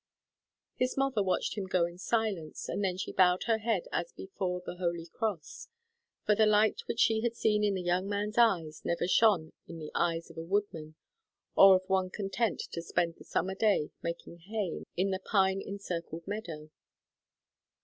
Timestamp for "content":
12.09-12.61